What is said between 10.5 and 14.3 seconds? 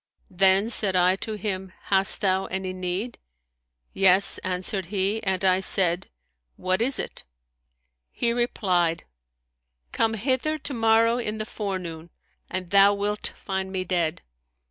to morrow in the forenoon and thou wilt find me dead.